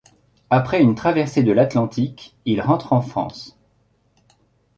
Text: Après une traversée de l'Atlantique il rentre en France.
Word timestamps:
Après 0.49 0.81
une 0.81 0.95
traversée 0.95 1.43
de 1.43 1.51
l'Atlantique 1.51 2.35
il 2.45 2.59
rentre 2.59 2.91
en 2.91 3.03
France. 3.03 3.55